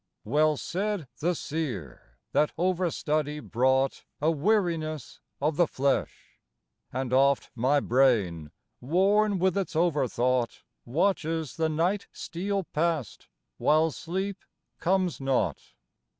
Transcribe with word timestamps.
Well 0.23 0.57
said 0.57 1.07
the 1.19 1.35
Seer, 1.35 2.17
that 2.31 2.51
overstudy 2.57 3.39
brought 3.39 4.03
A 4.19 4.31
weariness 4.31 5.19
of 5.39 5.57
the 5.57 5.67
flesh; 5.67 6.39
And 6.91 7.13
oft 7.13 7.51
my 7.53 7.79
brain, 7.81 8.49
worn 8.79 9.37
with 9.37 9.55
its 9.55 9.75
overthought, 9.75 10.63
Watches 10.85 11.55
the 11.55 11.69
night 11.69 12.07
steal 12.11 12.63
past, 12.63 13.27
while 13.59 13.91
sleep 13.91 14.39
comes 14.79 15.21
not. 15.21 15.61